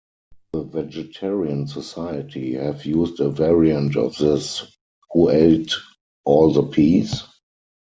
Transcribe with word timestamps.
The 0.53 0.63
Vegetarian 0.63 1.67
Society 1.67 2.55
have 2.55 2.87
used 2.87 3.19
a 3.19 3.29
variant 3.29 3.95
of 3.97 4.17
this, 4.17 4.63
Who 5.13 5.29
ate 5.29 5.73
all 6.23 6.51
the 6.51 6.63
peas? 6.63 7.21